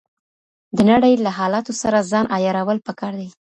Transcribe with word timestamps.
د 0.75 0.79
نړۍ 0.91 1.13
له 1.25 1.29
حالاتو 1.37 1.71
سره 1.81 2.07
ځان 2.11 2.25
عیارول 2.35 2.77
پکار 2.87 3.13
دي. 3.21 3.29